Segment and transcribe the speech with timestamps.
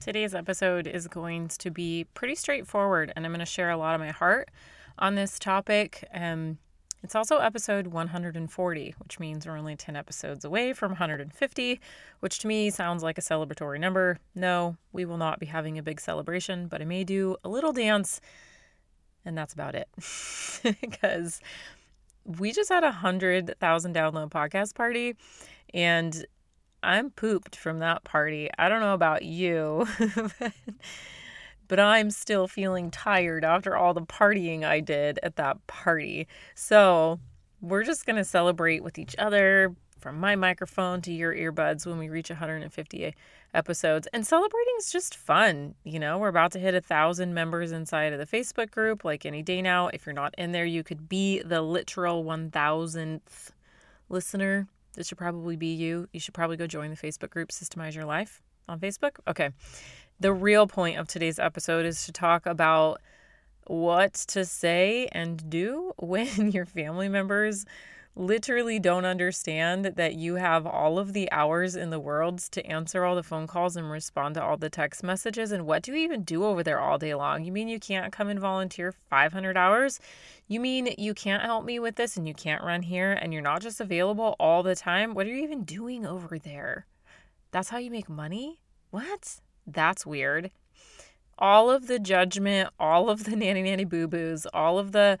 [0.00, 3.94] Today's episode is going to be pretty straightforward, and I'm going to share a lot
[3.94, 4.48] of my heart
[4.98, 6.08] on this topic.
[6.14, 6.56] Um,
[7.02, 11.80] it's also episode 140, which means we're only 10 episodes away from 150,
[12.20, 14.18] which to me sounds like a celebratory number.
[14.34, 17.74] No, we will not be having a big celebration, but I may do a little
[17.74, 18.22] dance,
[19.26, 19.86] and that's about it.
[20.80, 21.42] because
[22.24, 25.14] we just had a 100,000 download podcast party,
[25.74, 26.24] and
[26.82, 28.50] I'm pooped from that party.
[28.58, 29.86] I don't know about you.
[31.68, 36.26] but I'm still feeling tired after all the partying I did at that party.
[36.54, 37.20] So
[37.60, 41.98] we're just going to celebrate with each other from my microphone to your earbuds when
[41.98, 43.14] we reach 150
[43.54, 44.08] episodes.
[44.12, 45.76] And celebrating is just fun.
[45.84, 49.24] You know, we're about to hit a thousand members inside of the Facebook group like
[49.24, 49.88] any day now.
[49.88, 53.50] If you're not in there, you could be the literal 1000th
[54.08, 54.66] listener.
[54.94, 56.08] This should probably be you.
[56.12, 59.12] You should probably go join the Facebook group Systemize Your Life on Facebook.
[59.28, 59.50] Okay
[60.20, 63.00] the real point of today's episode is to talk about
[63.66, 67.64] what to say and do when your family members
[68.16, 73.04] literally don't understand that you have all of the hours in the world to answer
[73.04, 75.52] all the phone calls and respond to all the text messages.
[75.52, 77.44] And what do you even do over there all day long?
[77.44, 80.00] You mean you can't come and volunteer 500 hours?
[80.48, 83.42] You mean you can't help me with this and you can't run here and you're
[83.42, 85.14] not just available all the time?
[85.14, 86.86] What are you even doing over there?
[87.52, 88.60] That's how you make money?
[88.90, 89.40] What?
[89.66, 90.50] That's weird.
[91.38, 95.18] All of the judgment, all of the nanny nanny boo boos, all of the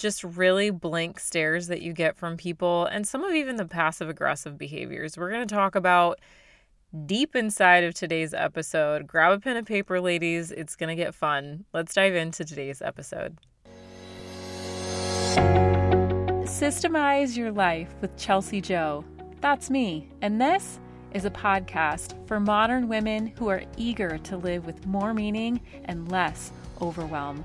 [0.00, 4.08] just really blank stares that you get from people, and some of even the passive
[4.08, 5.16] aggressive behaviors.
[5.16, 6.18] We're going to talk about
[7.06, 9.06] deep inside of today's episode.
[9.06, 10.50] Grab a pen and paper, ladies.
[10.50, 11.66] It's going to get fun.
[11.74, 13.38] Let's dive into today's episode.
[16.46, 19.04] Systemize Your Life with Chelsea Joe.
[19.40, 20.08] That's me.
[20.22, 20.80] And this
[21.12, 26.10] is a podcast for modern women who are eager to live with more meaning and
[26.10, 27.44] less overwhelm.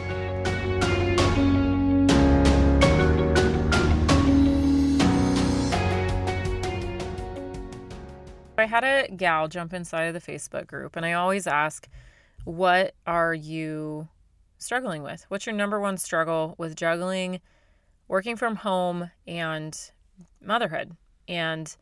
[8.61, 11.87] I had a gal jump inside of the Facebook group, and I always ask,
[12.43, 14.07] What are you
[14.57, 15.25] struggling with?
[15.29, 17.41] What's your number one struggle with juggling
[18.07, 19.77] working from home and
[20.41, 20.95] motherhood?
[21.27, 21.75] And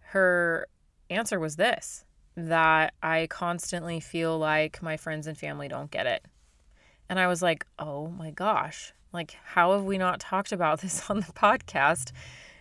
[0.00, 0.68] her
[1.10, 2.04] answer was this
[2.36, 6.24] that I constantly feel like my friends and family don't get it.
[7.08, 11.10] And I was like, oh my gosh, like, how have we not talked about this
[11.10, 12.12] on the podcast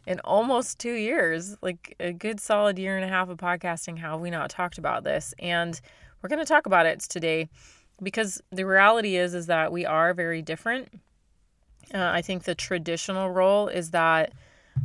[0.08, 1.56] in almost two years?
[1.62, 4.00] Like, a good solid year and a half of podcasting.
[4.00, 5.36] How have we not talked about this?
[5.38, 5.80] And
[6.22, 7.50] we're going to talk about it today
[8.02, 10.90] because the reality is is that we are very different.
[11.94, 14.34] Uh, I think the traditional role is that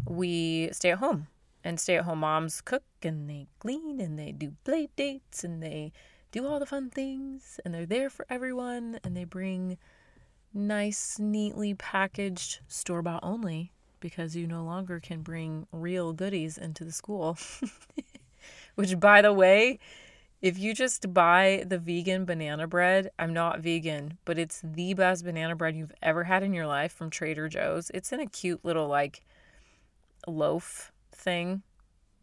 [0.06, 1.26] we stay at home
[1.64, 5.62] and stay at home moms cook and they clean and they do play dates and
[5.62, 5.92] they
[6.30, 9.76] do all the fun things and they're there for everyone and they bring
[10.54, 13.72] nice, neatly packaged store bought only
[14.02, 17.38] because you no longer can bring real goodies into the school.
[18.74, 19.78] Which, by the way,
[20.42, 25.24] if you just buy the vegan banana bread, I'm not vegan, but it's the best
[25.24, 27.90] banana bread you've ever had in your life from Trader Joe's.
[27.94, 29.22] It's in a cute little like
[30.26, 31.62] loaf thing,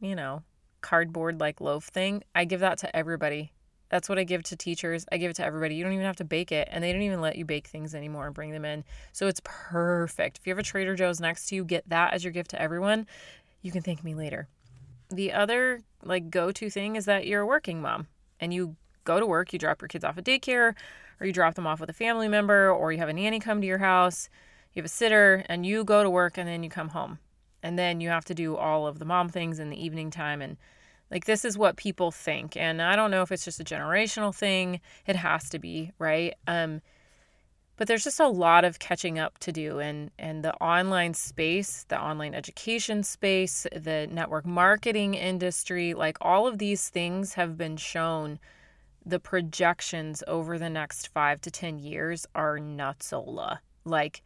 [0.02, 0.44] you know,
[0.82, 3.54] cardboard like loaf thing, I give that to everybody.
[3.90, 5.06] That's what I give to teachers.
[5.12, 5.76] I give it to everybody.
[5.76, 6.68] You don't even have to bake it.
[6.72, 8.84] And they don't even let you bake things anymore and bring them in.
[9.14, 10.38] So it's perfect.
[10.38, 12.62] If you have a Trader Joe's next to you, get that as your gift to
[12.62, 13.08] everyone.
[13.62, 14.48] You can thank me later.
[15.10, 18.08] The other like go-to thing is that you're a working mom
[18.40, 20.76] and you go to work, you drop your kids off at daycare
[21.20, 23.60] or you drop them off with a family member or you have a nanny come
[23.60, 24.30] to your house,
[24.74, 27.18] you have a sitter and you go to work and then you come home
[27.64, 30.42] and then you have to do all of the mom things in the evening time
[30.42, 30.58] and
[31.12, 34.34] like this is what people think and i don't know if it's just a generational
[34.34, 36.82] thing it has to be right um
[37.78, 41.86] but there's just a lot of catching up to do and and the online space
[41.90, 47.78] the online education space the network marketing industry like all of these things have been
[47.78, 48.40] shown
[49.06, 54.22] the projections over the next 5 to 10 years are nutsola like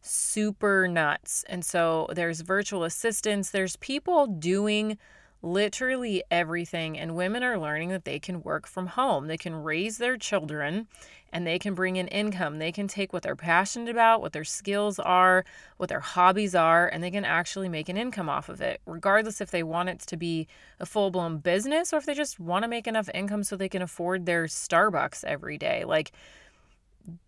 [0.00, 1.44] super nuts.
[1.48, 4.98] And so there's virtual assistants, there's people doing
[5.42, 6.98] literally everything.
[6.98, 10.88] And women are learning that they can work from home, they can raise their children,
[11.32, 12.58] and they can bring in income.
[12.58, 15.44] They can take what they're passionate about, what their skills are,
[15.76, 19.40] what their hobbies are, and they can actually make an income off of it, regardless
[19.40, 20.48] if they want it to be
[20.80, 23.68] a full blown business or if they just want to make enough income so they
[23.68, 25.84] can afford their Starbucks every day.
[25.84, 26.12] Like,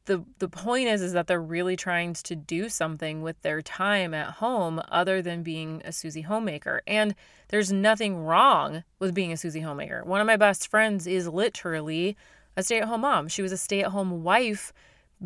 [0.04, 4.12] the the point is is that they're really trying to do something with their time
[4.12, 6.82] at home other than being a Susie homemaker.
[6.86, 7.14] And
[7.48, 10.02] there's nothing wrong with being a Susie homemaker.
[10.04, 12.16] One of my best friends is literally
[12.56, 13.28] a stay-at-home mom.
[13.28, 14.72] She was a stay-at-home wife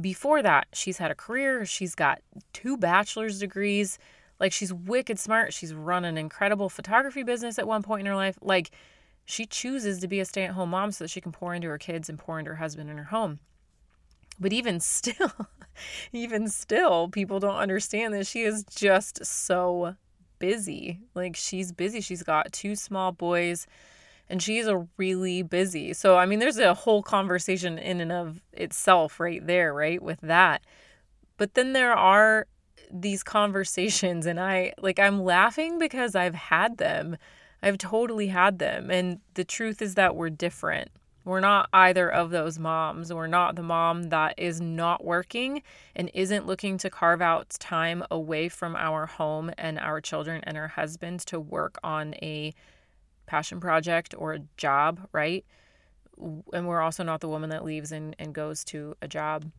[0.00, 0.67] before that.
[0.73, 2.20] She's had a career, she's got
[2.52, 3.99] two bachelor's degrees.
[4.41, 5.55] Like she's wicked smart.
[5.55, 8.37] She's run an incredible photography business at one point in her life.
[8.43, 8.73] Like
[9.25, 12.08] she chooses to be a stay-at-home mom so that she can pour into her kids
[12.08, 13.38] and pour into her husband and her home.
[14.39, 15.33] But even still,
[16.13, 19.97] even still, people don't understand that she is just so
[20.39, 21.01] busy.
[21.15, 22.01] Like she's busy.
[22.01, 23.67] She's got two small boys
[24.29, 25.93] and she's a really busy.
[25.93, 30.03] So I mean there's a whole conversation in and of itself right there, right?
[30.03, 30.63] With that.
[31.37, 32.47] But then there are
[32.91, 37.17] these conversations and I like I'm laughing because I've had them.
[37.63, 40.91] I've totally had them and the truth is that we're different.
[41.25, 43.12] We're not either of those moms.
[43.12, 45.62] We're not the mom that is not working
[45.97, 50.59] and isn't looking to carve out time away from our home and our children and
[50.59, 52.53] our husbands to work on a
[53.26, 55.47] passion project or a job, right?
[56.53, 59.50] And we're also not the woman that leaves and, and goes to a job.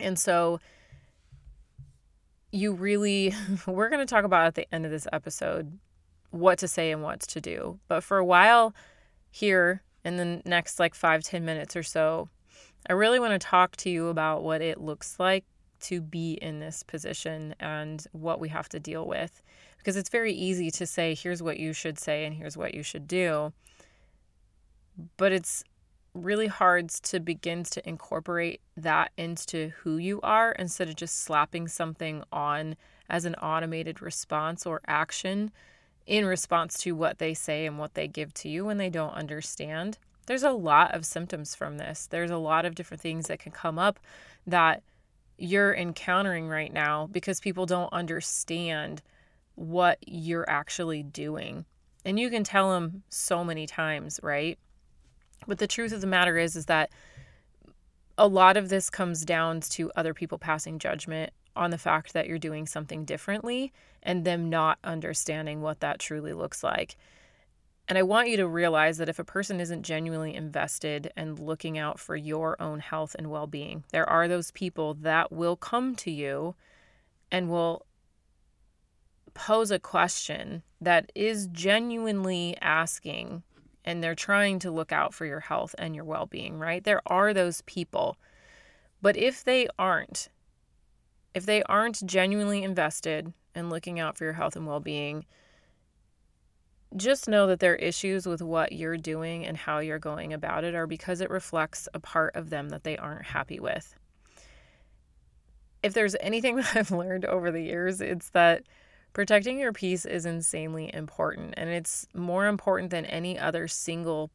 [0.00, 0.58] And so
[2.50, 3.32] you really,
[3.66, 5.78] we're going to talk about at the end of this episode
[6.30, 7.78] what to say and what to do.
[7.86, 8.74] But for a while
[9.30, 12.28] here, in the next like five ten minutes or so,
[12.88, 15.44] I really want to talk to you about what it looks like
[15.80, 19.42] to be in this position and what we have to deal with.
[19.76, 22.82] Because it's very easy to say, here's what you should say and here's what you
[22.82, 23.52] should do.
[25.16, 25.62] But it's
[26.14, 31.68] really hard to begin to incorporate that into who you are instead of just slapping
[31.68, 32.76] something on
[33.08, 35.52] as an automated response or action
[36.08, 39.12] in response to what they say and what they give to you when they don't
[39.12, 39.98] understand.
[40.26, 42.06] There's a lot of symptoms from this.
[42.06, 44.00] There's a lot of different things that can come up
[44.46, 44.82] that
[45.36, 49.02] you're encountering right now because people don't understand
[49.54, 51.66] what you're actually doing.
[52.06, 54.58] And you can tell them so many times, right?
[55.46, 56.90] But the truth of the matter is is that
[58.16, 62.26] a lot of this comes down to other people passing judgment on the fact that
[62.26, 63.72] you're doing something differently
[64.02, 66.96] and them not understanding what that truly looks like.
[67.88, 71.78] And I want you to realize that if a person isn't genuinely invested and looking
[71.78, 75.96] out for your own health and well being, there are those people that will come
[75.96, 76.54] to you
[77.30, 77.86] and will
[79.32, 83.42] pose a question that is genuinely asking
[83.84, 86.84] and they're trying to look out for your health and your well being, right?
[86.84, 88.18] There are those people.
[89.00, 90.28] But if they aren't,
[91.34, 95.24] if they aren't genuinely invested in looking out for your health and well being,
[96.96, 100.74] just know that their issues with what you're doing and how you're going about it
[100.74, 103.94] are because it reflects a part of them that they aren't happy with.
[105.82, 108.64] If there's anything that I've learned over the years, it's that
[109.12, 114.30] protecting your peace is insanely important and it's more important than any other single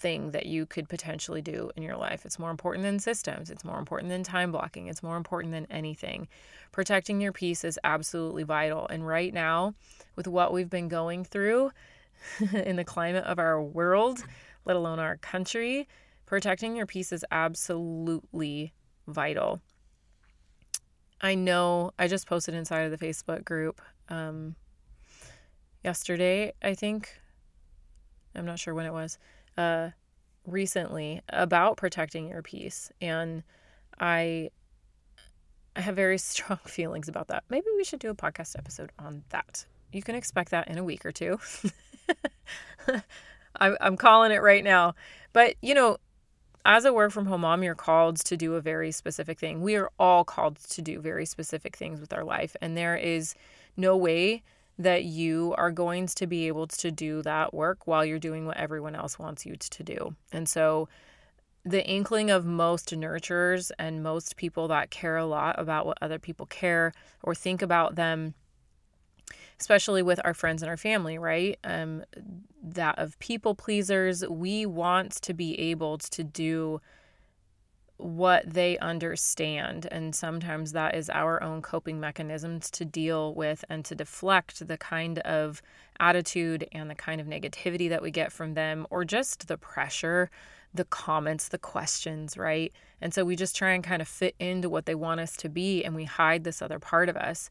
[0.00, 2.24] thing that you could potentially do in your life.
[2.24, 5.66] It's more important than systems, it's more important than time blocking, it's more important than
[5.70, 6.26] anything.
[6.72, 8.86] Protecting your peace is absolutely vital.
[8.88, 9.74] And right now,
[10.16, 11.70] with what we've been going through
[12.52, 14.24] in the climate of our world,
[14.64, 15.86] let alone our country,
[16.26, 18.72] protecting your peace is absolutely
[19.06, 19.60] vital.
[21.20, 24.56] I know I just posted inside of the Facebook group um,
[25.84, 27.20] yesterday, I think.
[28.34, 29.18] I'm not sure when it was
[29.60, 29.90] uh,
[30.46, 33.42] recently about protecting your peace, and
[33.98, 34.50] I
[35.76, 37.44] I have very strong feelings about that.
[37.48, 39.64] Maybe we should do a podcast episode on that.
[39.92, 41.38] You can expect that in a week or two.
[43.56, 44.94] I'm, I'm calling it right now.
[45.32, 45.98] But, you know,
[46.64, 49.62] as a work from home mom, you're called to do a very specific thing.
[49.62, 52.54] We are all called to do very specific things with our life.
[52.60, 53.34] And there is
[53.76, 54.42] no way
[54.80, 58.56] that you are going to be able to do that work while you're doing what
[58.56, 60.16] everyone else wants you to do.
[60.32, 60.88] And so,
[61.62, 66.18] the inkling of most nurturers and most people that care a lot about what other
[66.18, 68.32] people care or think about them,
[69.60, 71.58] especially with our friends and our family, right?
[71.62, 72.02] Um,
[72.62, 76.80] that of people pleasers, we want to be able to do
[78.00, 79.86] what they understand.
[79.90, 84.76] And sometimes that is our own coping mechanisms to deal with and to deflect the
[84.76, 85.62] kind of
[85.98, 90.30] attitude and the kind of negativity that we get from them, or just the pressure,
[90.72, 92.72] the comments, the questions, right?
[93.00, 95.48] And so we just try and kind of fit into what they want us to
[95.48, 97.50] be and we hide this other part of us.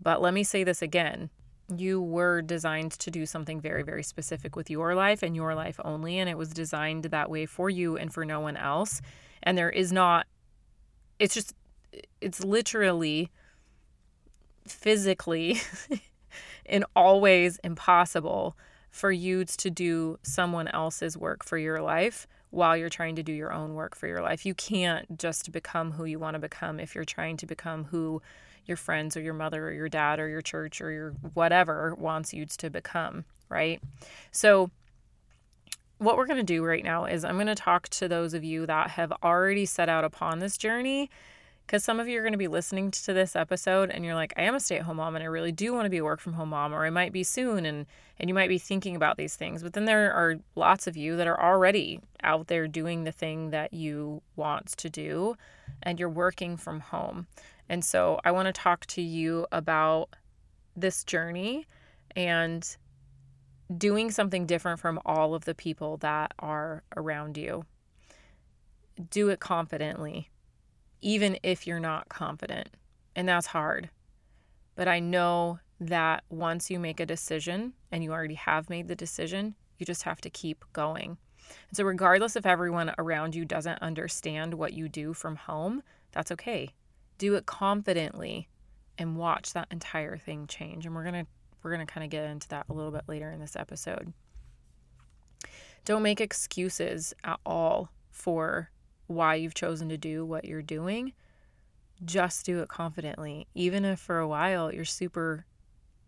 [0.00, 1.30] But let me say this again
[1.74, 5.80] you were designed to do something very, very specific with your life and your life
[5.84, 6.18] only.
[6.18, 9.00] And it was designed that way for you and for no one else.
[9.44, 10.26] And there is not,
[11.20, 11.54] it's just,
[12.20, 13.30] it's literally
[14.66, 15.60] physically
[16.64, 18.56] in all ways impossible
[18.90, 23.32] for you to do someone else's work for your life while you're trying to do
[23.32, 24.46] your own work for your life.
[24.46, 28.22] You can't just become who you want to become if you're trying to become who
[28.66, 32.32] your friends or your mother or your dad or your church or your whatever wants
[32.32, 33.82] you to become, right?
[34.30, 34.70] So,
[35.98, 38.44] what we're going to do right now is I'm going to talk to those of
[38.44, 41.10] you that have already set out upon this journey
[41.66, 44.34] because some of you are going to be listening to this episode and you're like
[44.36, 46.34] i am a stay-at-home mom and i really do want to be a work from
[46.34, 47.86] home mom or i might be soon and
[48.18, 51.16] and you might be thinking about these things but then there are lots of you
[51.16, 55.36] that are already out there doing the thing that you want to do
[55.82, 57.26] and you're working from home.
[57.68, 60.16] And so I want to talk to you about
[60.76, 61.66] this journey
[62.16, 62.76] and
[63.76, 67.64] doing something different from all of the people that are around you.
[69.10, 70.30] Do it confidently,
[71.00, 72.68] even if you're not confident.
[73.16, 73.90] And that's hard.
[74.76, 78.94] But I know that once you make a decision and you already have made the
[78.94, 81.16] decision, you just have to keep going.
[81.68, 86.32] And so, regardless if everyone around you doesn't understand what you do from home, that's
[86.32, 86.72] okay
[87.18, 88.48] do it confidently
[88.98, 91.26] and watch that entire thing change and we're going to
[91.64, 94.12] we're going to kind of get into that a little bit later in this episode.
[95.84, 98.70] Don't make excuses at all for
[99.06, 101.12] why you've chosen to do what you're doing.
[102.04, 103.46] Just do it confidently.
[103.54, 105.46] Even if for a while you're super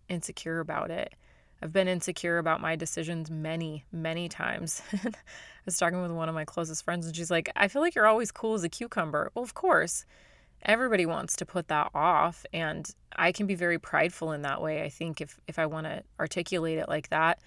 [0.08, 1.14] insecure about it.
[1.62, 4.82] I've been insecure about my decisions many, many times.
[4.92, 5.10] I
[5.64, 8.06] was talking with one of my closest friends, and she's like, I feel like you're
[8.06, 9.30] always cool as a cucumber.
[9.34, 10.04] Well, of course
[10.66, 14.82] everybody wants to put that off and i can be very prideful in that way
[14.82, 17.38] i think if if i want to articulate it like that.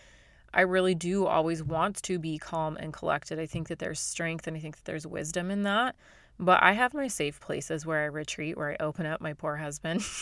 [0.51, 3.39] I really do always want to be calm and collected.
[3.39, 5.95] I think that there's strength and i think that there's wisdom in that
[6.39, 9.57] but i have my safe places where i retreat where i open up my poor
[9.57, 10.03] husband.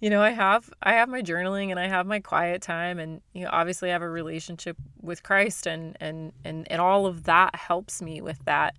[0.00, 3.22] You know i have i have my journaling and i have my quiet time and
[3.32, 7.24] you know obviously i have a relationship with christ and and and, and all of
[7.24, 8.76] that helps me with that.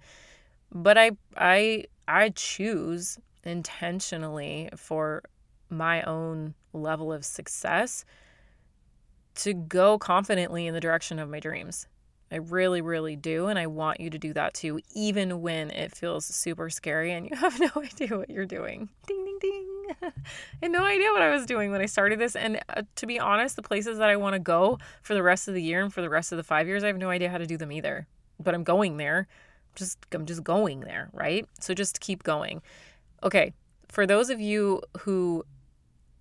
[0.72, 5.24] But i i I choose intentionally for
[5.70, 8.06] my own level of success
[9.36, 11.88] to go confidently in the direction of my dreams.
[12.32, 13.48] I really, really do.
[13.48, 17.30] And I want you to do that too, even when it feels super scary and
[17.30, 18.90] you have no idea what you're doing.
[19.08, 19.72] Ding, ding, ding.
[20.02, 20.12] I
[20.64, 22.36] had no idea what I was doing when I started this.
[22.36, 25.48] And uh, to be honest, the places that I want to go for the rest
[25.48, 27.30] of the year and for the rest of the five years, I have no idea
[27.30, 28.08] how to do them either.
[28.40, 29.28] But I'm going there
[29.76, 31.48] just I'm just going there, right?
[31.60, 32.62] So just keep going.
[33.24, 33.54] Okay,
[33.88, 35.44] for those of you who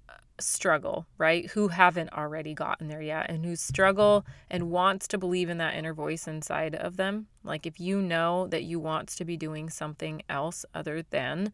[0.09, 1.51] uh, struggle, right?
[1.53, 5.75] Who haven't already gotten there yet and who struggle and wants to believe in that
[5.75, 7.27] inner voice inside of them.
[7.43, 11.53] Like if you know that you want to be doing something else other than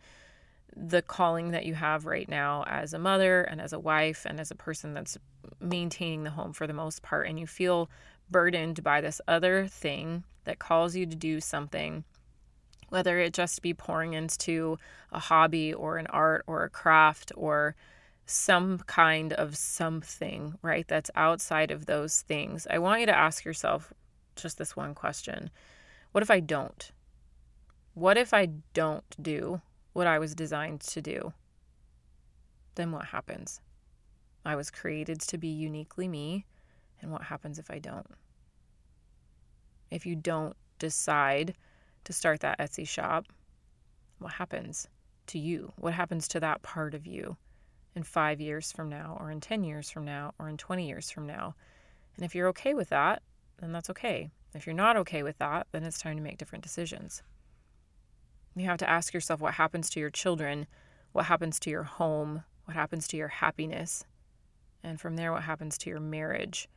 [0.77, 4.41] the calling that you have right now as a mother and as a wife and
[4.41, 5.19] as a person that's
[5.61, 7.91] maintaining the home for the most part and you feel
[8.31, 12.05] burdened by this other thing that calls you to do something,
[12.89, 14.79] whether it just be pouring into
[15.13, 17.75] a hobby or an art or a craft or
[18.27, 23.45] some kind of something, right, that's outside of those things, I want you to ask
[23.45, 23.93] yourself
[24.37, 25.51] just this one question
[26.13, 26.91] What if I don't?
[27.95, 29.61] What if I don't do
[29.93, 31.33] what I was designed to do?
[32.77, 33.61] Then what happens?
[34.45, 36.47] I was created to be uniquely me,
[37.01, 38.07] and what happens if I don't?
[39.91, 41.55] if you don't decide
[42.05, 43.27] to start that Etsy shop,
[44.19, 44.89] what happens
[45.27, 45.73] to you?
[45.77, 47.37] What happens to that part of you
[47.95, 51.11] in five years from now, or in 10 years from now, or in 20 years
[51.11, 51.55] from now?
[52.17, 53.23] And if you're okay with that,
[53.59, 54.31] then that's okay.
[54.55, 57.23] If you're not okay with that, then it's time to make different decisions.
[58.57, 60.67] You have to ask yourself what happens to your children,
[61.13, 64.05] what happens to your home, what happens to your happiness,
[64.83, 66.69] and from there, what happens to your marriage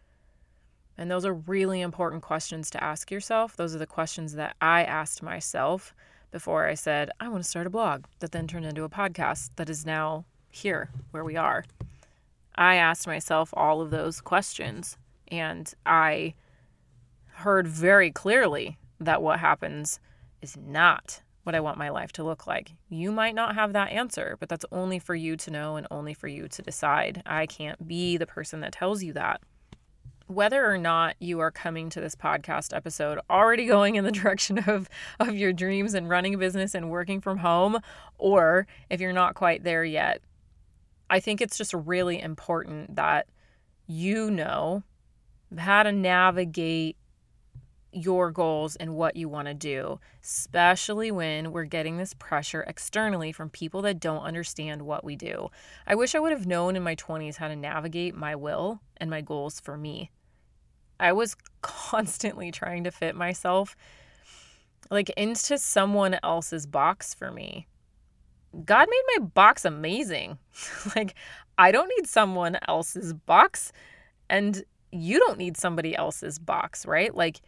[0.98, 3.56] and those are really important questions to ask yourself.
[3.56, 5.94] Those are the questions that I asked myself
[6.32, 9.52] before I said, I want to start a blog that then turned into a podcast
[9.56, 11.64] that is now here where we are.
[12.56, 14.98] I asked myself all of those questions
[15.28, 16.34] and I
[17.28, 20.00] heard very clearly that what happens
[20.42, 22.72] is not what I want my life to look like.
[22.90, 26.14] You might not have that answer, but that's only for you to know and only
[26.14, 27.22] for you to decide.
[27.26, 29.42] I can't be the person that tells you that.
[30.34, 34.58] Whether or not you are coming to this podcast episode already going in the direction
[34.58, 37.80] of, of your dreams and running a business and working from home,
[38.18, 40.22] or if you're not quite there yet,
[41.08, 43.28] I think it's just really important that
[43.86, 44.82] you know
[45.56, 46.98] how to navigate
[47.92, 53.32] your goals and what you want to do, especially when we're getting this pressure externally
[53.32, 55.50] from people that don't understand what we do.
[55.86, 59.12] I wish I would have known in my 20s how to navigate my will and
[59.12, 60.10] my goals for me.
[61.00, 63.76] I was constantly trying to fit myself
[64.90, 67.68] like into someone else's box for me.
[68.66, 70.38] God made my box amazing.
[70.96, 71.16] like
[71.58, 73.72] I don't need someone else's box
[74.30, 77.14] and you don't need somebody else's box, right?
[77.16, 77.42] Like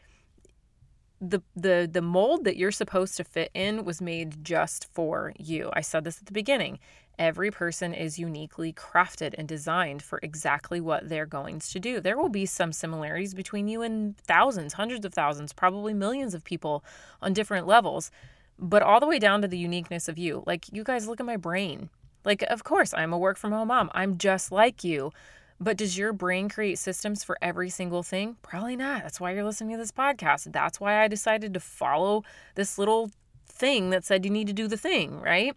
[1.21, 5.69] the the the mold that you're supposed to fit in was made just for you.
[5.73, 6.79] I said this at the beginning.
[7.17, 11.99] Every person is uniquely crafted and designed for exactly what they're going to do.
[11.99, 16.43] There will be some similarities between you and thousands, hundreds of thousands, probably millions of
[16.43, 16.83] people
[17.21, 18.11] on different levels,
[18.59, 20.43] but all the way down to the uniqueness of you.
[20.45, 21.89] Like you guys look at my brain.
[22.25, 23.89] Like of course, I'm a work from home mom.
[23.93, 25.11] I'm just like you.
[25.57, 28.35] But does your brain create systems for every single thing?
[28.41, 29.03] Probably not.
[29.03, 30.51] That's why you're listening to this podcast.
[30.51, 32.23] That's why I decided to follow
[32.55, 33.11] this little
[33.47, 35.55] thing that said you need to do the thing, right?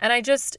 [0.00, 0.56] And I just,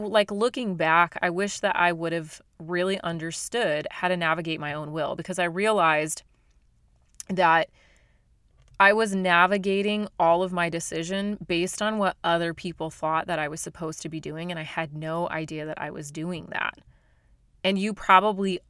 [0.00, 4.72] like looking back, I wish that I would have really understood how to navigate my
[4.72, 6.22] own will because I realized
[7.28, 7.68] that
[8.80, 13.46] I was navigating all of my decision based on what other people thought that I
[13.46, 14.50] was supposed to be doing.
[14.50, 16.78] And I had no idea that I was doing that.
[17.62, 18.60] And you probably,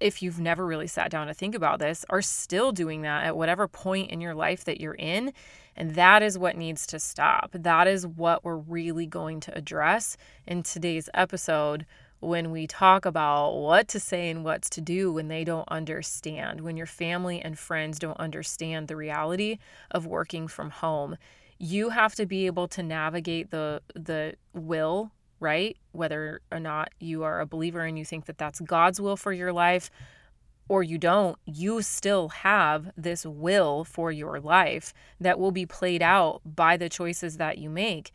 [0.00, 3.36] if you've never really sat down to think about this, are still doing that at
[3.36, 5.32] whatever point in your life that you're in.
[5.76, 7.50] And that is what needs to stop.
[7.52, 10.16] That is what we're really going to address
[10.46, 11.86] in today's episode
[12.20, 16.60] when we talk about what to say and what's to do when they don't understand,
[16.60, 19.58] when your family and friends don't understand the reality
[19.90, 21.16] of working from home.
[21.58, 25.76] You have to be able to navigate the the will right?
[25.92, 29.32] Whether or not you are a believer and you think that that's God's will for
[29.32, 29.90] your life
[30.68, 36.00] or you don't, you still have this will for your life that will be played
[36.00, 38.12] out by the choices that you make.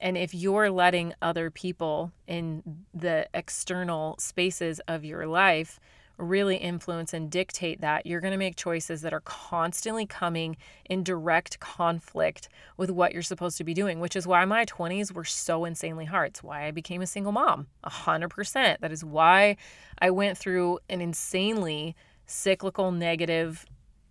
[0.00, 5.78] And if you're letting other people in the external spaces of your life
[6.18, 11.02] really influence and dictate that, you're going to make choices that are constantly coming in
[11.02, 15.24] direct conflict with what you're supposed to be doing, which is why my 20s were
[15.24, 16.30] so insanely hard.
[16.30, 18.80] It's why I became a single mom, 100%.
[18.80, 19.56] That is why
[20.00, 21.94] I went through an insanely
[22.26, 23.64] cyclical negative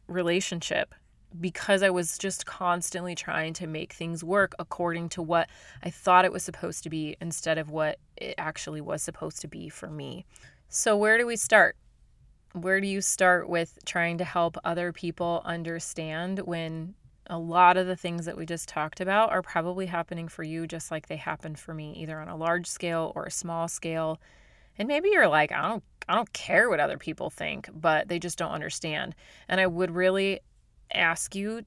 [0.08, 0.96] relationship
[1.40, 5.50] because I was just constantly trying to make things work according to what
[5.84, 9.48] I thought it was supposed to be instead of what it actually was supposed to
[9.48, 10.26] be for me.
[10.70, 11.76] So, where do we start?
[12.54, 16.96] Where do you start with trying to help other people understand when
[17.30, 20.66] a lot of the things that we just talked about are probably happening for you
[20.66, 24.20] just like they happened for me either on a large scale or a small scale?
[24.78, 28.20] And maybe you're like I don't I don't care what other people think but they
[28.20, 29.14] just don't understand.
[29.50, 30.40] And I would really
[30.94, 31.64] ask you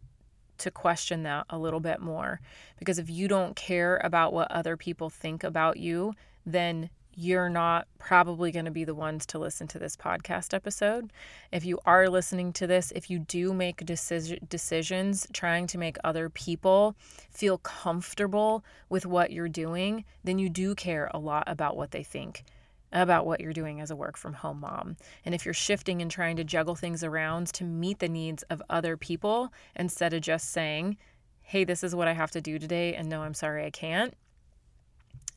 [0.59, 2.41] to question that a little bit more
[2.79, 6.15] because if you don't care about what other people think about you
[6.47, 6.91] then
[7.21, 11.13] you're not probably going to be the ones to listen to this podcast episode.
[11.53, 15.99] If you are listening to this, if you do make decision, decisions trying to make
[16.03, 16.97] other people
[17.31, 22.03] feel comfortable with what you're doing, then you do care a lot about what they
[22.03, 22.43] think
[22.91, 24.97] about what you're doing as a work from home mom.
[25.25, 28.63] And if you're shifting and trying to juggle things around to meet the needs of
[28.71, 30.97] other people instead of just saying,
[31.43, 34.15] hey, this is what I have to do today, and no, I'm sorry, I can't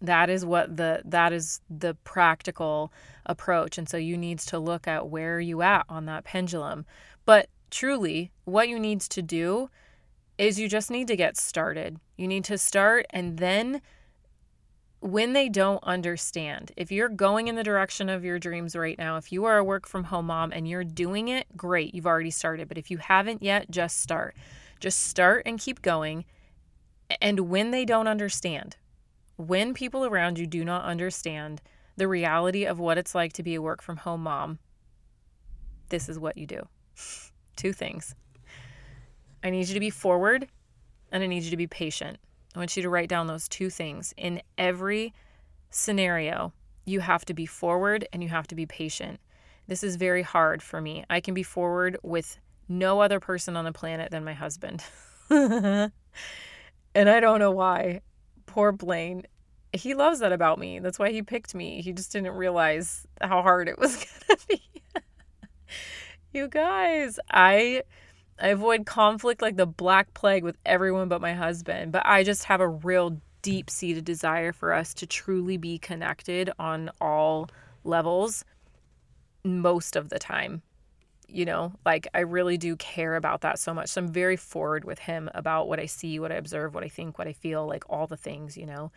[0.03, 2.91] that is what the that is the practical
[3.25, 6.85] approach and so you need to look at where you at on that pendulum
[7.25, 9.69] but truly what you need to do
[10.37, 13.81] is you just need to get started you need to start and then
[15.03, 19.17] when they don't understand, if you're going in the direction of your dreams right now,
[19.17, 22.31] if you are a work from home mom and you're doing it, great, you've already
[22.31, 22.69] started.
[22.69, 24.33] But if you haven't yet, just start.
[24.79, 26.23] Just start and keep going.
[27.21, 28.77] And when they don't understand,
[29.47, 31.61] when people around you do not understand
[31.95, 34.59] the reality of what it's like to be a work from home mom,
[35.89, 36.67] this is what you do.
[37.55, 38.15] Two things.
[39.43, 40.47] I need you to be forward
[41.11, 42.17] and I need you to be patient.
[42.55, 44.13] I want you to write down those two things.
[44.17, 45.13] In every
[45.69, 46.53] scenario,
[46.85, 49.19] you have to be forward and you have to be patient.
[49.67, 51.03] This is very hard for me.
[51.09, 54.83] I can be forward with no other person on the planet than my husband.
[56.95, 58.01] And I don't know why.
[58.45, 59.23] Poor Blaine.
[59.73, 60.79] He loves that about me.
[60.79, 61.81] That's why he picked me.
[61.81, 63.95] He just didn't realize how hard it was
[64.27, 64.61] going to be.
[66.31, 67.83] you guys, I
[68.39, 72.45] I avoid conflict like the black plague with everyone but my husband, but I just
[72.45, 77.49] have a real deep seated desire for us to truly be connected on all
[77.83, 78.43] levels
[79.43, 80.61] most of the time.
[81.27, 83.89] You know, like I really do care about that so much.
[83.89, 86.89] So I'm very forward with him about what I see, what I observe, what I
[86.89, 88.91] think, what I feel, like all the things, you know.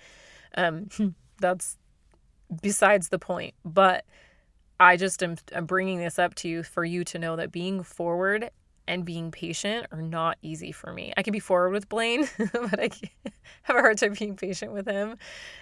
[0.56, 0.88] Um,
[1.40, 1.76] that's
[2.62, 3.54] besides the point.
[3.64, 4.04] But
[4.78, 7.82] I just am I'm bringing this up to you for you to know that being
[7.82, 8.50] forward
[8.88, 11.12] and being patient are not easy for me.
[11.16, 12.90] I can be forward with Blaine, but I
[13.62, 15.16] have a hard time being patient with him.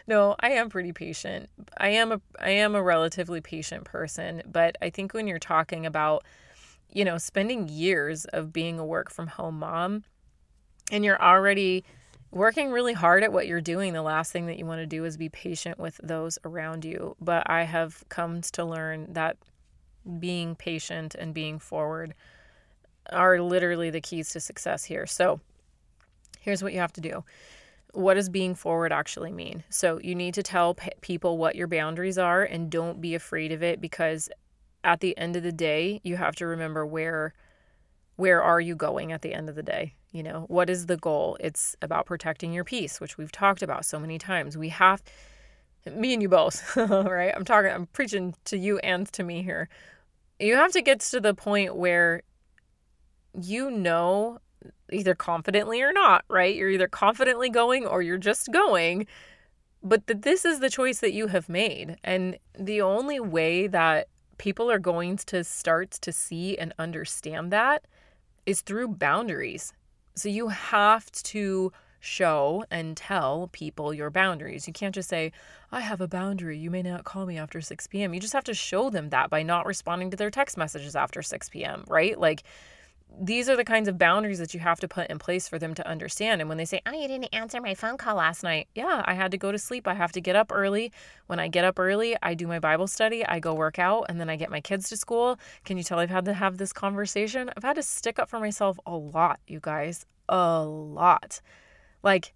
[0.07, 1.49] No, I am pretty patient.
[1.79, 5.87] I am a I am a relatively patient person, but I think when you're talking
[5.87, 6.25] about
[6.95, 10.05] you know, spending years of being a work from home mom
[10.91, 11.85] and you're already
[12.35, 15.05] working really hard at what you're doing, the last thing that you want to do
[15.05, 17.17] is be patient with those around you.
[17.21, 19.37] But I have come to learn that
[20.19, 22.15] being patient and being forward
[23.11, 25.07] are literally the keys to success here.
[25.07, 25.41] So,
[26.41, 27.25] here's what you have to do.
[27.93, 29.63] What does being forward actually mean?
[29.71, 33.53] So, you need to tell p- people what your boundaries are and don't be afraid
[33.53, 34.29] of it because
[34.83, 37.33] at the end of the day, you have to remember where
[38.17, 39.95] where are you going at the end of the day?
[40.15, 41.37] You know, what is the goal?
[41.41, 44.57] It's about protecting your peace, which we've talked about so many times.
[44.57, 45.03] We have
[45.93, 47.33] me and you both, right?
[47.35, 49.69] I'm talking I'm preaching to you and to me here.
[50.39, 52.23] You have to get to the point where
[53.43, 54.39] you know
[54.93, 56.55] either confidently or not, right?
[56.55, 59.09] You're either confidently going or you're just going,
[59.83, 61.97] but that this is the choice that you have made.
[62.05, 64.07] And the only way that
[64.39, 67.85] people are going to start to see and understand that
[68.47, 69.73] is through boundaries.
[70.17, 74.67] So you have to show and tell people your boundaries.
[74.67, 75.33] You can't just say,
[75.73, 76.59] I have a boundary.
[76.59, 78.13] You may not call me after 6 p.m.
[78.15, 81.23] You just have to show them that by not responding to their text messages after
[81.23, 82.19] 6 p.m., right?
[82.19, 82.45] Like,
[83.21, 85.75] these are the kinds of boundaries that you have to put in place for them
[85.75, 86.41] to understand.
[86.41, 88.69] And when they say, Oh, you didn't answer my phone call last night.
[88.75, 89.87] Yeah, I had to go to sleep.
[89.87, 90.93] I have to get up early.
[91.27, 94.21] When I get up early, I do my Bible study, I go work out, and
[94.21, 95.39] then I get my kids to school.
[95.65, 97.51] Can you tell I've had to have this conversation?
[97.57, 100.07] I've had to stick up for myself a lot, you guys.
[100.29, 101.41] A lot.
[102.03, 102.35] Like,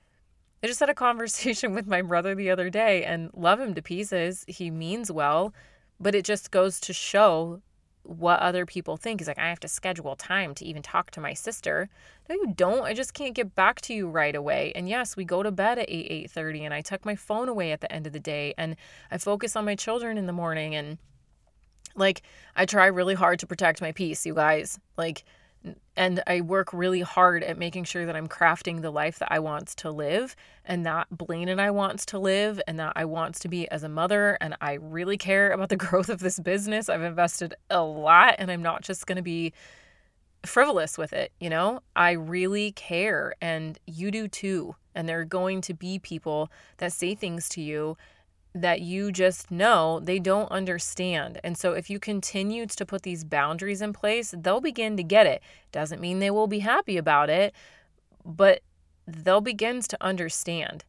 [0.62, 3.82] I just had a conversation with my brother the other day and love him to
[3.82, 4.44] pieces.
[4.46, 5.54] He means well,
[5.98, 7.62] but it just goes to show
[8.08, 9.20] what other people think.
[9.20, 11.90] He's like, I have to schedule time to even talk to my sister.
[12.28, 12.84] No, you don't.
[12.84, 14.72] I just can't get back to you right away.
[14.74, 17.70] And yes, we go to bed at 8, 8.30 and I tuck my phone away
[17.70, 18.76] at the end of the day and
[19.10, 20.96] I focus on my children in the morning and
[21.96, 22.22] like
[22.56, 24.78] I try really hard to protect my peace, you guys.
[24.96, 25.24] Like
[25.96, 29.40] and I work really hard at making sure that I'm crafting the life that I
[29.40, 33.40] want to live and that Blaine and I wants to live and that I wants
[33.40, 36.88] to be as a mother and I really care about the growth of this business.
[36.88, 39.52] I've invested a lot and I'm not just going to be
[40.46, 41.80] frivolous with it, you know?
[41.96, 44.76] I really care and you do too.
[44.94, 47.96] And there are going to be people that say things to you
[48.54, 51.40] that you just know they don't understand.
[51.44, 55.26] And so if you continue to put these boundaries in place, they'll begin to get
[55.26, 55.42] it.
[55.72, 57.54] Doesn't mean they will be happy about it,
[58.24, 58.62] but
[59.06, 60.84] they'll begin to understand.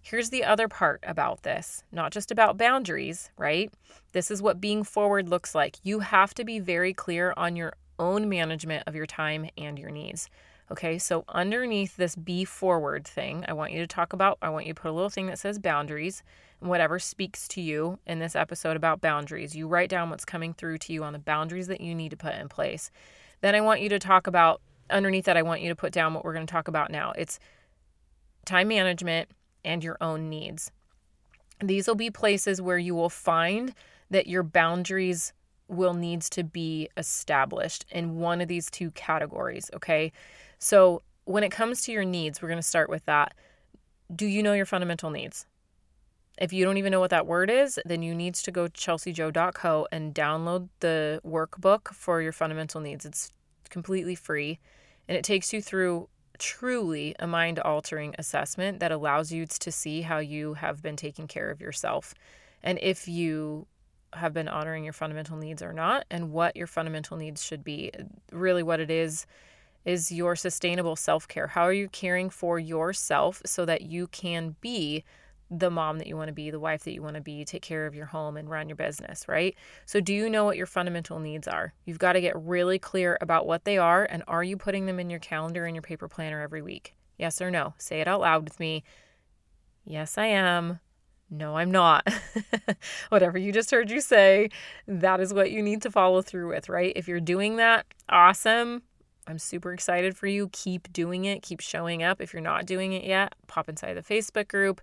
[0.00, 3.72] Here's the other part about this, not just about boundaries, right?
[4.12, 5.76] This is what being forward looks like.
[5.84, 9.90] You have to be very clear on your own management of your time and your
[9.90, 10.28] needs.
[10.72, 14.66] Okay, so underneath this be forward thing, I want you to talk about, I want
[14.66, 16.22] you to put a little thing that says boundaries
[16.62, 19.56] whatever speaks to you in this episode about boundaries.
[19.56, 22.16] You write down what's coming through to you on the boundaries that you need to
[22.16, 22.90] put in place.
[23.40, 26.14] Then I want you to talk about, underneath that, I want you to put down
[26.14, 27.12] what we're going to talk about now.
[27.16, 27.40] It's
[28.44, 29.30] time management
[29.64, 30.70] and your own needs.
[31.60, 33.74] These will be places where you will find
[34.10, 35.32] that your boundaries
[35.68, 40.12] will needs to be established in one of these two categories, okay?
[40.58, 43.34] So, when it comes to your needs, we're going to start with that.
[44.14, 45.46] Do you know your fundamental needs?
[46.38, 48.72] If you don't even know what that word is, then you need to go to
[48.72, 53.04] chelseajoe.co and download the workbook for your fundamental needs.
[53.04, 53.30] It's
[53.68, 54.58] completely free
[55.08, 60.02] and it takes you through truly a mind altering assessment that allows you to see
[60.02, 62.14] how you have been taking care of yourself
[62.62, 63.66] and if you
[64.14, 67.90] have been honoring your fundamental needs or not and what your fundamental needs should be.
[68.30, 69.26] Really, what it is
[69.84, 71.48] is your sustainable self care.
[71.48, 75.04] How are you caring for yourself so that you can be
[75.52, 77.62] the mom that you want to be, the wife that you want to be, take
[77.62, 79.54] care of your home and run your business, right?
[79.84, 81.74] So, do you know what your fundamental needs are?
[81.84, 84.98] You've got to get really clear about what they are and are you putting them
[84.98, 86.94] in your calendar and your paper planner every week?
[87.18, 87.74] Yes or no?
[87.78, 88.82] Say it out loud with me.
[89.84, 90.80] Yes, I am.
[91.30, 92.06] No, I'm not.
[93.08, 94.50] Whatever you just heard you say,
[94.86, 96.92] that is what you need to follow through with, right?
[96.94, 98.82] If you're doing that, awesome.
[99.26, 100.48] I'm super excited for you.
[100.52, 101.42] Keep doing it.
[101.42, 102.20] Keep showing up.
[102.20, 104.80] If you're not doing it yet, pop inside the Facebook group.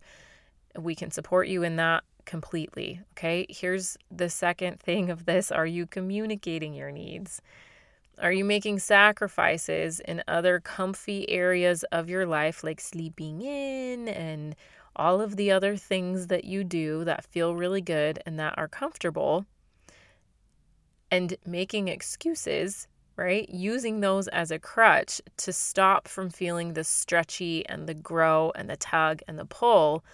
[0.77, 3.01] We can support you in that completely.
[3.13, 3.45] Okay.
[3.49, 7.41] Here's the second thing of this Are you communicating your needs?
[8.21, 14.57] Are you making sacrifices in other comfy areas of your life, like sleeping in and
[14.93, 18.67] all of the other things that you do that feel really good and that are
[18.67, 19.45] comfortable?
[21.09, 22.87] And making excuses
[23.19, 23.49] right?
[23.49, 28.69] Using those as a crutch to stop from feeling the stretchy and the grow and
[28.69, 30.05] the tug and the pull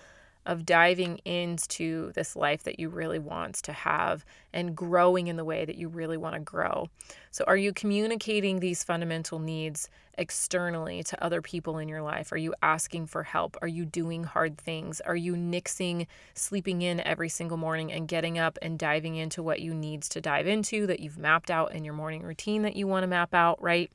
[0.45, 5.45] of diving into this life that you really want to have and growing in the
[5.45, 6.89] way that you really want to grow.
[7.31, 12.31] So, are you communicating these fundamental needs externally to other people in your life?
[12.31, 13.57] Are you asking for help?
[13.61, 15.01] Are you doing hard things?
[15.01, 19.59] Are you nixing sleeping in every single morning and getting up and diving into what
[19.59, 22.87] you need to dive into that you've mapped out in your morning routine that you
[22.87, 23.91] want to map out, right?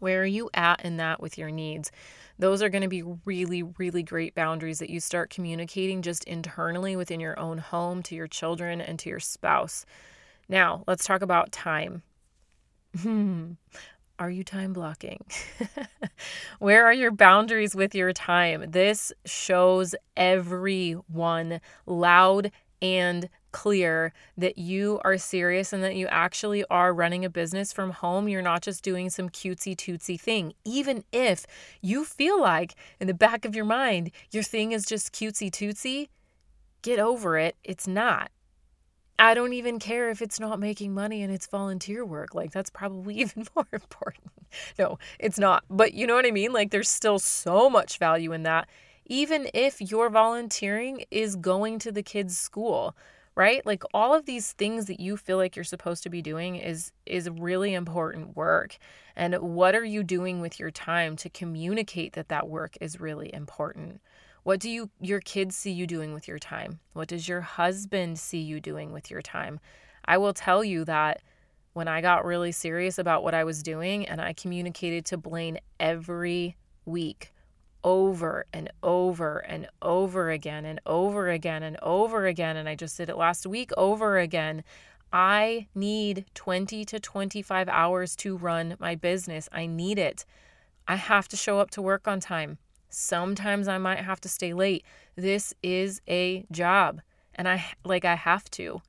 [0.00, 1.92] Where are you at in that with your needs?
[2.38, 6.96] Those are going to be really, really great boundaries that you start communicating just internally
[6.96, 9.84] within your own home to your children and to your spouse.
[10.48, 12.02] Now, let's talk about time.
[14.20, 15.24] Are you time blocking?
[16.58, 18.66] Where are your boundaries with your time?
[18.68, 26.92] This shows everyone loud and clear that you are serious and that you actually are
[26.92, 28.28] running a business from home.
[28.28, 30.54] You're not just doing some cutesy tootsy thing.
[30.64, 31.46] Even if
[31.80, 36.08] you feel like in the back of your mind your thing is just cutesy tootsy,
[36.82, 37.56] get over it.
[37.64, 38.30] It's not.
[39.18, 42.34] I don't even care if it's not making money and it's volunteer work.
[42.34, 44.32] Like, that's probably even more important.
[44.78, 45.64] No, it's not.
[45.68, 46.52] But you know what I mean?
[46.52, 48.68] Like, there's still so much value in that
[49.10, 52.96] even if your volunteering is going to the kids' school,
[53.34, 53.64] right?
[53.64, 56.92] Like all of these things that you feel like you're supposed to be doing is
[57.06, 58.76] is really important work.
[59.16, 63.32] And what are you doing with your time to communicate that that work is really
[63.32, 64.00] important?
[64.42, 66.80] What do you your kids see you doing with your time?
[66.92, 69.60] What does your husband see you doing with your time?
[70.04, 71.22] I will tell you that
[71.72, 75.58] when I got really serious about what I was doing and I communicated to Blaine
[75.78, 77.32] every week
[77.82, 82.56] over and over and over again and over again and over again.
[82.56, 84.64] And I just did it last week over again.
[85.12, 89.48] I need 20 to 25 hours to run my business.
[89.50, 90.24] I need it.
[90.86, 92.58] I have to show up to work on time.
[92.88, 94.84] Sometimes I might have to stay late.
[95.16, 97.00] This is a job
[97.34, 98.82] and I like I have to.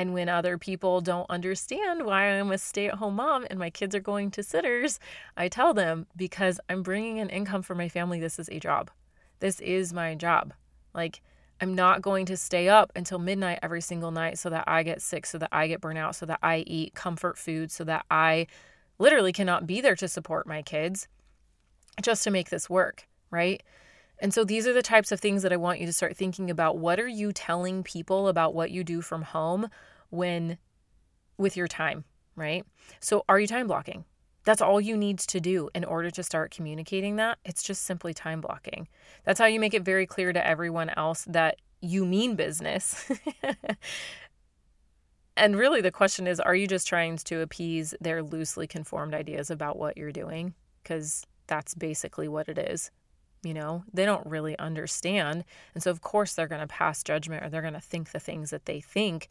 [0.00, 3.68] And when other people don't understand why I'm a stay at home mom and my
[3.68, 4.98] kids are going to sitters,
[5.36, 8.18] I tell them because I'm bringing an income for my family.
[8.18, 8.90] This is a job.
[9.40, 10.54] This is my job.
[10.94, 11.20] Like,
[11.60, 15.02] I'm not going to stay up until midnight every single night so that I get
[15.02, 18.06] sick, so that I get burnt out, so that I eat comfort food, so that
[18.10, 18.46] I
[18.98, 21.08] literally cannot be there to support my kids
[22.00, 23.62] just to make this work, right?
[24.20, 26.50] And so these are the types of things that I want you to start thinking
[26.50, 26.78] about.
[26.78, 29.68] What are you telling people about what you do from home
[30.10, 30.58] when
[31.38, 32.04] with your time,
[32.36, 32.64] right?
[33.00, 34.04] So are you time blocking?
[34.44, 37.38] That's all you need to do in order to start communicating that.
[37.44, 38.88] It's just simply time blocking.
[39.24, 43.10] That's how you make it very clear to everyone else that you mean business.
[45.36, 49.50] and really, the question is are you just trying to appease their loosely conformed ideas
[49.50, 50.54] about what you're doing?
[50.82, 52.90] Because that's basically what it is
[53.42, 55.44] you know they don't really understand.
[55.74, 58.20] And so of course they're going to pass judgment or they're going to think the
[58.20, 59.28] things that they think.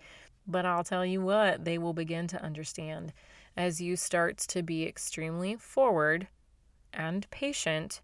[0.47, 3.13] But i'll tell you what they will begin to understand
[3.55, 6.27] as you start to be extremely forward
[6.93, 8.01] and patient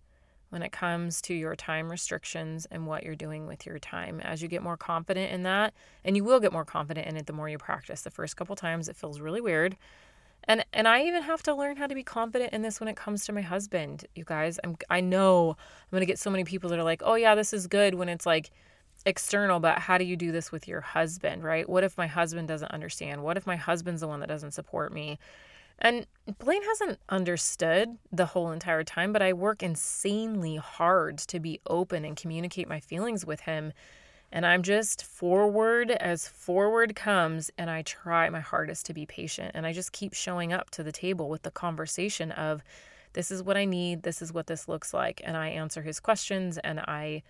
[0.50, 4.20] when it comes to your time restrictions and what you're doing with your time.
[4.22, 7.26] As you get more confident in that and you will get more confident in it
[7.26, 8.02] the more you practice.
[8.02, 9.76] The first couple times it feels really weird
[10.47, 12.95] and and I even have to learn how to be confident in this when it
[12.95, 14.05] comes to my husband.
[14.15, 17.01] You guys, I'm I know I'm going to get so many people that are like,
[17.03, 18.51] "Oh yeah, this is good when it's like
[19.05, 21.67] external, but how do you do this with your husband, right?
[21.67, 23.23] What if my husband doesn't understand?
[23.23, 25.19] What if my husband's the one that doesn't support me?"
[25.79, 26.08] And
[26.39, 32.05] Blaine hasn't understood the whole entire time, but I work insanely hard to be open
[32.05, 33.73] and communicate my feelings with him
[34.36, 39.52] and I'm just forward as forward comes, and I try my hardest to be patient.
[39.54, 42.62] And I just keep showing up to the table with the conversation of,
[43.13, 45.21] this is what I need, this is what this looks like.
[45.24, 47.24] And I answer his questions and I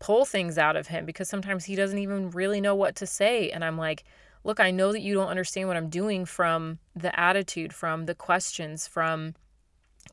[0.00, 3.52] pull things out of him because sometimes he doesn't even really know what to say.
[3.52, 4.02] And I'm like,
[4.42, 8.16] look, I know that you don't understand what I'm doing from the attitude, from the
[8.16, 9.36] questions, from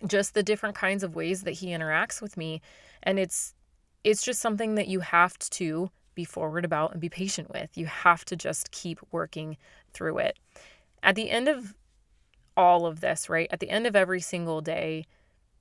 [0.06, 2.62] just the different kinds of ways that he interacts with me
[3.02, 3.56] and it's
[4.04, 7.78] it's just something that you have to be forward about and be patient with.
[7.78, 9.58] You have to just keep working
[9.94, 10.40] through it.
[11.02, 11.76] At the end of
[12.56, 13.48] all of this, right?
[13.52, 15.06] At the end of every single day,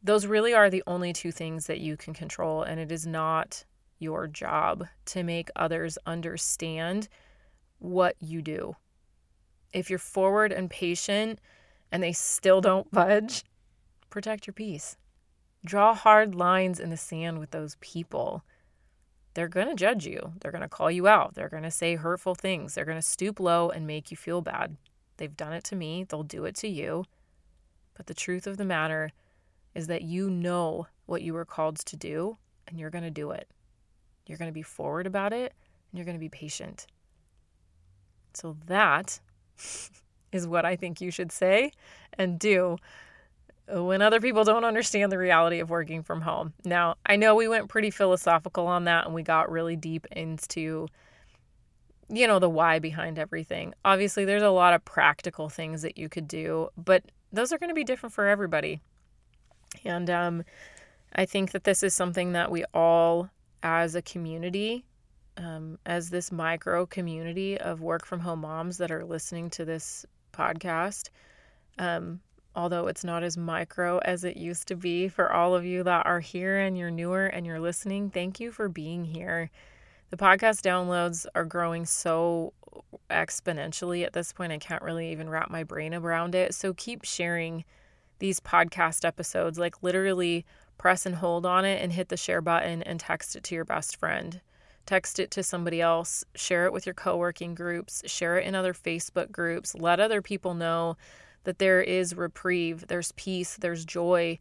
[0.03, 2.63] those really are the only two things that you can control.
[2.63, 3.65] And it is not
[3.99, 7.09] your job to make others understand
[7.79, 8.77] what you do.
[9.73, 11.39] If you're forward and patient
[11.91, 13.45] and they still don't budge,
[14.11, 14.97] protect your peace.
[15.65, 18.43] Draw hard lines in the sand with those people.
[19.35, 20.33] They're going to judge you.
[20.41, 21.35] They're going to call you out.
[21.35, 22.75] They're going to say hurtful things.
[22.75, 24.77] They're going to stoop low and make you feel bad.
[25.17, 26.05] They've done it to me.
[26.05, 27.05] They'll do it to you.
[27.95, 29.13] But the truth of the matter
[29.75, 33.31] is that you know what you were called to do and you're going to do
[33.31, 33.49] it.
[34.27, 35.55] You're going to be forward about it
[35.91, 36.87] and you're going to be patient.
[38.35, 39.21] So that
[40.33, 41.73] is what I think you should say
[42.19, 42.77] and do
[43.73, 46.53] when other people don't understand the reality of working from home.
[46.65, 50.89] Now, I know we went pretty philosophical on that and we got really deep into
[52.09, 53.75] you know the why behind everything.
[53.85, 57.71] Obviously, there's a lot of practical things that you could do, but those are going
[57.71, 58.81] to be different for everybody.
[59.85, 60.45] And um,
[61.15, 63.31] I think that this is something that we all,
[63.63, 64.85] as a community,
[65.39, 70.05] um, as this micro community of work from home moms that are listening to this
[70.33, 71.09] podcast,
[71.79, 72.21] um,
[72.55, 76.07] although it's not as micro as it used to be for all of you that
[76.07, 79.51] are here and you're newer and you're listening, thank you for being here.
[80.11, 82.53] The podcast downloads are growing so
[83.11, 84.53] exponentially at this point.
[84.53, 86.55] I can't really even wrap my brain around it.
[86.55, 87.65] So keep sharing
[88.19, 89.59] these podcast episodes.
[89.59, 90.45] Like literally
[90.79, 93.65] press and hold on it and hit the share button and text it to your
[93.65, 94.41] best friend.
[94.85, 98.57] Text it to somebody else, share it with your co working groups, share it in
[98.57, 100.97] other Facebook groups, let other people know
[101.45, 104.39] that there is reprieve, there's peace, there's joy,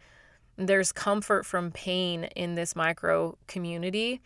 [0.57, 4.21] there's comfort from pain in this micro community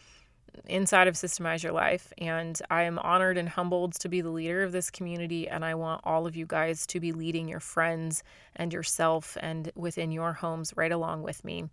[0.68, 2.12] inside of Systemize Your Life.
[2.18, 5.48] And I am honored and humbled to be the leader of this community.
[5.48, 8.24] And I want all of you guys to be leading your friends
[8.56, 11.66] and yourself and within your homes right along with me.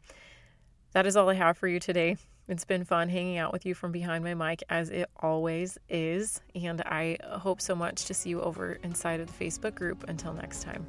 [0.92, 2.16] That is all I have for you today.
[2.52, 6.42] It's been fun hanging out with you from behind my mic, as it always is.
[6.54, 10.04] And I hope so much to see you over inside of the Facebook group.
[10.06, 10.86] Until next time.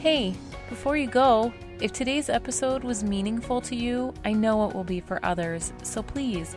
[0.00, 0.34] Hey,
[0.68, 4.98] before you go, if today's episode was meaningful to you, I know it will be
[4.98, 5.72] for others.
[5.84, 6.56] So please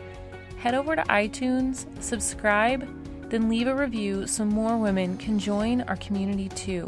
[0.58, 2.84] head over to iTunes, subscribe,
[3.30, 6.84] then leave a review so more women can join our community too.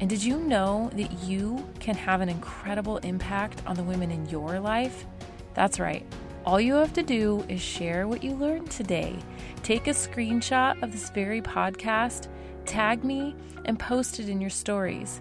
[0.00, 4.28] And did you know that you can have an incredible impact on the women in
[4.28, 5.06] your life?
[5.54, 6.06] That's right.
[6.46, 9.16] All you have to do is share what you learned today.
[9.62, 12.28] Take a screenshot of this very podcast,
[12.64, 13.34] tag me,
[13.64, 15.20] and post it in your stories.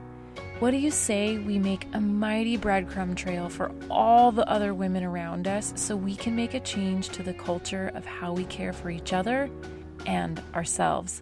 [0.60, 5.04] What do you say we make a mighty breadcrumb trail for all the other women
[5.04, 8.74] around us so we can make a change to the culture of how we care
[8.74, 9.50] for each other
[10.06, 11.22] and ourselves?